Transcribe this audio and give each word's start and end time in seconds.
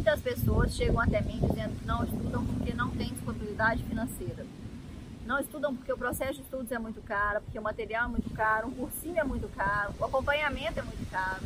Muitas 0.00 0.22
pessoas 0.22 0.74
chegam 0.74 0.98
até 0.98 1.20
mim 1.20 1.38
dizendo 1.46 1.78
que 1.78 1.84
não 1.84 2.02
estudam 2.02 2.42
porque 2.46 2.72
não 2.72 2.88
têm 2.88 3.10
disponibilidade 3.10 3.82
financeira. 3.82 4.46
Não 5.26 5.38
estudam 5.38 5.76
porque 5.76 5.92
o 5.92 5.98
processo 5.98 6.36
de 6.36 6.40
estudos 6.40 6.72
é 6.72 6.78
muito 6.78 7.02
caro, 7.02 7.42
porque 7.42 7.58
o 7.58 7.62
material 7.62 8.06
é 8.06 8.08
muito 8.08 8.30
caro, 8.30 8.68
um 8.68 8.70
cursinho 8.70 9.18
é 9.18 9.24
muito 9.24 9.46
caro, 9.54 9.92
o 10.00 10.04
acompanhamento 10.06 10.80
é 10.80 10.82
muito 10.82 11.10
caro. 11.10 11.42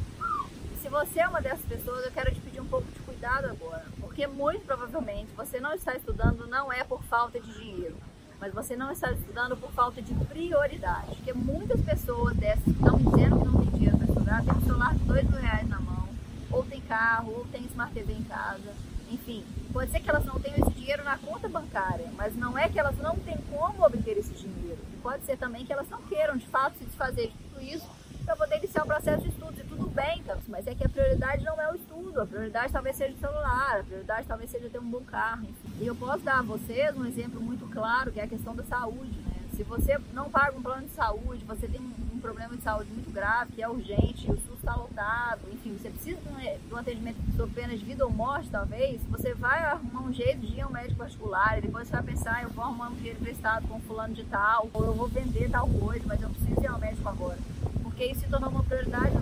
E 0.73 0.77
se 0.81 0.89
você 0.89 1.19
é 1.19 1.27
uma 1.27 1.41
dessas 1.41 1.65
pessoas, 1.67 2.05
eu 2.05 2.13
quero 2.13 2.33
te 2.33 2.41
pedir 2.43 2.61
um 2.61 2.69
pouco 2.69 2.87
de 2.93 3.01
cuidado 3.01 3.47
agora, 3.47 3.87
porque 4.01 4.25
muito 4.29 4.65
provavelmente 4.65 5.33
você 5.37 5.59
não 5.59 5.75
está 5.75 5.97
estudando 5.97 6.47
não 6.47 6.73
é 6.73 6.85
por 6.85 7.03
falta 7.03 7.41
de 7.41 7.53
dinheiro, 7.59 7.97
mas 8.41 8.55
você 8.55 8.77
não 8.77 8.93
está 8.93 9.11
estudando 9.11 9.57
por 9.57 9.73
falta 9.73 10.01
de 10.01 10.15
prioridade. 10.27 11.09
Porque 11.09 11.33
muitas 11.33 11.81
pessoas 11.81 12.37
dessas 12.37 12.63
que 12.63 12.71
estão 12.71 12.99
dizendo 12.99 13.37
que 13.37 13.47
não 13.47 13.61
tem 13.63 13.71
dinheiro 13.73 13.97
para 13.99 14.07
estudar, 14.07 14.45
tem 14.45 14.55
um 14.55 14.63
celular 14.63 14.95
de 14.95 15.03
dois 15.03 15.29
mil 15.29 15.41
reais 15.41 15.69
na 15.69 15.81
mão, 15.81 16.09
ou 16.53 16.63
tem 16.63 16.84
carro, 16.95 17.33
ou 17.39 17.45
tem 17.47 17.65
Smart 17.65 17.93
TV 17.93 18.13
em 18.13 18.23
casa, 18.23 18.73
enfim. 19.11 19.45
Pode 19.73 19.91
ser 19.91 19.99
que 19.99 20.09
elas 20.09 20.25
não 20.25 20.39
tenham 20.39 20.59
esse 20.59 20.79
dinheiro 20.79 21.03
na 21.03 21.19
conta 21.19 21.49
bancária, 21.49 22.09
mas 22.17 22.37
não 22.37 22.57
é 22.57 22.69
que 22.69 22.79
elas 22.79 22.97
não 22.99 23.17
têm 23.17 23.37
como 23.51 23.85
obter 23.85 24.17
esse 24.17 24.33
dinheiro. 24.33 24.79
E 24.93 24.97
pode 24.99 25.25
ser 25.25 25.37
também 25.37 25.67
que 25.67 25.73
elas 25.73 25.89
não 25.91 26.01
queiram, 26.03 26.37
de 26.37 26.47
fato, 26.47 26.79
se 26.79 26.85
desfazer 26.85 27.33
de 27.33 27.35
tudo 27.35 27.61
isso 27.61 27.91
para 28.25 28.37
poder 28.37 28.59
iniciar 28.59 28.85
o 28.85 28.87
processo 28.87 29.23
de 29.23 29.29
estudos. 29.29 29.59
E 29.59 29.65
tudo 29.65 29.91
bem, 29.91 30.21
então, 30.21 30.39
mas 30.47 30.69
é 30.69 30.75
que 30.75 30.87
a 30.87 30.89
prioridade 30.89 31.45
não 31.45 31.61
é 31.61 31.73
o 31.73 31.75
estudo, 31.75 32.21
a 32.21 32.27
prioridade 32.27 32.73
talvez 32.73 32.97
seja 32.97 33.13
o 33.13 33.19
celular, 33.19 33.81
a 33.81 33.85
prioridade 33.85 34.29
talvez 34.29 34.51
seja 34.51 34.71
ter 34.71 34.79
um 34.79 34.89
bom 34.89 35.03
carro. 35.03 35.43
Enfim. 35.43 35.73
E 35.81 35.87
eu 35.89 35.97
posso 35.97 36.21
dar 36.21 36.39
a 36.39 36.43
vocês 36.43 36.97
um 36.97 37.05
exemplo 37.05 37.41
muito 37.41 37.67
claro, 37.73 38.13
que 38.13 38.21
é 38.21 38.23
a 38.23 38.29
questão 38.29 38.55
da 38.55 38.63
saúde. 38.63 39.19
Né? 39.19 39.34
Se 39.55 39.63
você 39.63 39.97
não 40.13 40.29
paga 40.29 40.59
um 40.59 40.63
plano 40.63 40.83
de 40.83 40.93
saúde, 40.93 41.45
você 41.45 41.69
tem 41.69 41.81
um, 41.81 42.19
problema 42.19 42.57
de 42.57 42.63
saúde 42.63 42.91
muito 42.91 43.13
grave, 43.13 43.53
que 43.53 43.63
é 43.63 43.69
urgente, 43.69 44.31
o 44.31 44.35
SUS 44.35 44.57
está 44.57 44.75
lotado, 44.75 45.43
enfim, 45.53 45.77
você 45.77 45.91
precisa 45.91 46.19
um, 46.31 46.37
de 46.37 46.75
um 46.75 46.77
atendimento 46.77 47.19
sob 47.37 47.53
pena 47.53 47.77
de 47.77 47.85
vida 47.85 48.05
ou 48.05 48.11
morte, 48.11 48.49
talvez, 48.51 49.01
você 49.11 49.35
vai 49.35 49.63
arrumar 49.63 50.01
um 50.01 50.13
jeito 50.13 50.41
de 50.41 50.55
ir 50.55 50.63
a 50.63 50.67
um 50.67 50.73
médico 50.73 50.97
particular, 50.97 51.59
e 51.59 51.61
depois 51.61 51.87
você 51.87 51.93
vai 51.93 52.03
pensar, 52.03 52.43
eu 52.43 52.49
vou 52.49 52.65
arrumar 52.65 52.89
um 52.89 52.95
dinheiro 52.95 53.19
emprestado 53.21 53.69
com 53.69 53.79
fulano 53.81 54.15
de 54.15 54.25
tal, 54.25 54.71
ou 54.73 54.87
eu 54.87 54.95
vou 54.95 55.07
vender 55.07 55.51
tal 55.51 55.69
coisa, 55.69 56.03
mas 56.07 56.23
eu 56.23 56.31
preciso 56.31 56.63
ir 56.63 56.67
ao 56.67 56.79
médico 56.79 57.09
agora. 57.09 57.39
Porque 57.83 58.07
isso 58.07 58.21
se 58.21 58.27
tornou 58.27 58.49
uma 58.49 58.65
prioridade. 58.65 59.15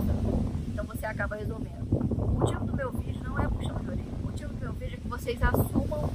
Então 0.69 0.84
você 0.84 1.05
acaba 1.05 1.36
resolvendo. 1.36 1.88
O 1.91 2.38
motivo 2.38 2.64
do 2.64 2.77
meu 2.77 2.92
vídeo 2.92 3.20
não 3.25 3.38
é 3.38 3.48
puxando 3.48 3.80
de 3.80 3.91
orelha. 3.91 4.06
O 4.22 4.27
motivo 4.27 4.53
do 4.55 4.60
meu 4.60 4.72
vídeo 4.72 4.94
é 4.94 5.00
que 5.00 5.08
vocês 5.08 5.42
assumam 5.42 6.08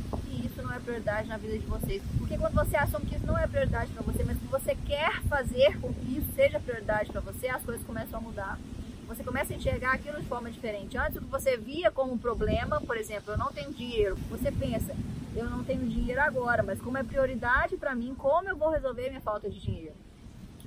é 0.78 0.80
prioridade 0.80 1.28
na 1.28 1.38
vida 1.38 1.58
de 1.58 1.66
vocês. 1.66 2.02
Porque 2.18 2.38
quando 2.38 2.54
você 2.54 2.78
assume 2.78 3.06
que 3.06 3.16
isso 3.16 3.26
não 3.26 3.38
é 3.38 3.48
prioridade 3.48 3.92
para 3.92 4.04
você, 4.04 4.24
mas 4.24 4.38
que 4.38 4.46
você 4.46 4.76
quer 4.76 5.22
fazer 5.24 5.80
com 5.80 5.94
que 5.94 6.18
isso 6.18 6.32
seja 6.34 6.60
prioridade 6.60 7.12
para 7.12 7.22
você, 7.22 7.48
as 7.48 7.64
coisas 7.64 7.86
começam 7.86 8.20
a 8.20 8.22
mudar. 8.22 8.60
Você 9.08 9.24
começa 9.24 9.54
a 9.54 9.56
enxergar 9.56 9.94
aquilo 9.94 10.20
de 10.22 10.28
forma 10.28 10.52
diferente. 10.52 10.98
Antes, 10.98 11.18
o 11.18 11.22
que 11.22 11.28
você 11.28 11.58
via 11.58 11.90
como 11.90 12.14
um 12.14 12.18
problema, 12.18 12.82
por 12.82 12.98
exemplo, 12.98 13.34
eu 13.34 13.38
não 13.38 13.52
tenho 13.52 13.72
dinheiro, 13.74 14.16
você 14.30 14.52
pensa, 14.52 14.94
eu 15.36 15.50
não 15.50 15.64
tenho 15.64 15.88
dinheiro 15.88 16.22
agora, 16.22 16.62
mas 16.62 16.82
como 16.82 16.98
é 16.98 17.04
prioridade 17.04 17.78
para 17.78 17.96
mim, 17.96 18.14
como 18.16 18.50
eu 18.50 18.58
vou 18.58 18.70
resolver 18.70 19.10
minha 19.10 19.22
falta 19.22 19.50
de 19.50 19.60
dinheiro? 19.60 19.96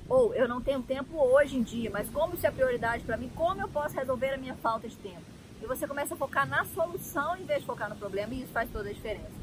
Ou 0.09 0.33
eu 0.33 0.47
não 0.47 0.59
tenho 0.59 0.81
tempo 0.81 1.17
hoje 1.17 1.55
em 1.55 1.63
dia, 1.63 1.89
mas 1.91 2.09
como 2.09 2.33
isso 2.33 2.45
é 2.45 2.51
prioridade 2.51 3.03
para 3.03 3.15
mim, 3.15 3.31
como 3.35 3.61
eu 3.61 3.67
posso 3.67 3.95
resolver 3.95 4.33
a 4.33 4.37
minha 4.37 4.55
falta 4.55 4.89
de 4.89 4.95
tempo? 4.97 5.21
E 5.61 5.67
você 5.67 5.87
começa 5.87 6.15
a 6.15 6.17
focar 6.17 6.47
na 6.47 6.65
solução 6.65 7.37
em 7.37 7.45
vez 7.45 7.59
de 7.59 7.67
focar 7.67 7.89
no 7.89 7.95
problema, 7.95 8.33
e 8.33 8.41
isso 8.41 8.51
faz 8.51 8.69
toda 8.71 8.89
a 8.89 8.93
diferença. 8.93 9.41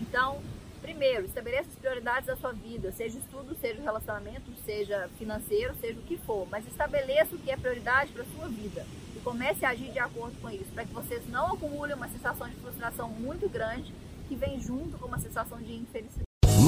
Então, 0.00 0.40
primeiro, 0.80 1.26
estabeleça 1.26 1.68
as 1.68 1.76
prioridades 1.76 2.26
da 2.26 2.36
sua 2.36 2.52
vida, 2.52 2.90
seja 2.92 3.18
estudo, 3.18 3.54
seja 3.54 3.82
relacionamento, 3.82 4.50
seja 4.64 5.08
financeiro, 5.18 5.74
seja 5.80 5.98
o 5.98 6.02
que 6.02 6.16
for, 6.16 6.48
mas 6.50 6.66
estabeleça 6.66 7.36
o 7.36 7.38
que 7.38 7.50
é 7.50 7.56
prioridade 7.56 8.12
para 8.12 8.24
sua 8.24 8.48
vida 8.48 8.86
e 9.14 9.20
comece 9.20 9.64
a 9.64 9.70
agir 9.70 9.92
de 9.92 9.98
acordo 9.98 10.40
com 10.40 10.48
isso, 10.48 10.72
para 10.72 10.84
que 10.86 10.94
vocês 10.94 11.28
não 11.28 11.52
acumulem 11.52 11.94
uma 11.94 12.08
sensação 12.08 12.48
de 12.48 12.56
frustração 12.56 13.10
muito 13.10 13.48
grande 13.48 13.92
que 14.26 14.34
vem 14.34 14.60
junto 14.60 14.96
com 14.96 15.06
uma 15.06 15.18
sensação 15.18 15.58
de 15.58 15.74
infelicidade. 15.74 16.29